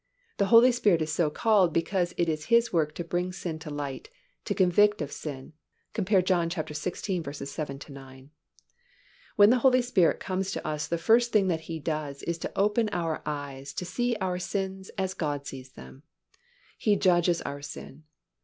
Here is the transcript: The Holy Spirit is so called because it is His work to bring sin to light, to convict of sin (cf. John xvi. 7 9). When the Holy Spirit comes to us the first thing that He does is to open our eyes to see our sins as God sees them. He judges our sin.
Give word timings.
The 0.37 0.47
Holy 0.47 0.71
Spirit 0.71 1.03
is 1.03 1.13
so 1.13 1.29
called 1.29 1.71
because 1.71 2.15
it 2.17 2.27
is 2.27 2.45
His 2.45 2.73
work 2.73 2.95
to 2.95 3.03
bring 3.03 3.31
sin 3.31 3.59
to 3.59 3.69
light, 3.69 4.09
to 4.45 4.55
convict 4.55 4.99
of 4.99 5.11
sin 5.11 5.53
(cf. 5.93 6.25
John 6.25 6.49
xvi. 6.49 7.47
7 7.47 7.79
9). 7.89 8.31
When 9.35 9.51
the 9.51 9.59
Holy 9.59 9.83
Spirit 9.83 10.19
comes 10.19 10.51
to 10.53 10.67
us 10.67 10.87
the 10.87 10.97
first 10.97 11.31
thing 11.31 11.49
that 11.49 11.69
He 11.69 11.77
does 11.79 12.23
is 12.23 12.39
to 12.39 12.51
open 12.57 12.89
our 12.89 13.21
eyes 13.27 13.73
to 13.73 13.85
see 13.85 14.15
our 14.19 14.39
sins 14.39 14.89
as 14.97 15.13
God 15.13 15.45
sees 15.45 15.73
them. 15.73 16.01
He 16.79 16.95
judges 16.95 17.43
our 17.43 17.61
sin. 17.61 18.05